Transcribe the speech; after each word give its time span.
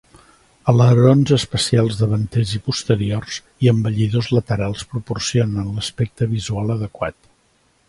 Alerons 0.71 1.33
especials 1.35 1.99
davanters 1.99 2.53
i 2.61 2.61
posteriors 2.69 3.37
i 3.67 3.71
embellidors 3.73 4.31
laterals 4.39 4.83
proporcionen 4.97 5.71
l'aspecte 5.77 6.33
visual 6.35 6.77
adequat. 6.81 7.25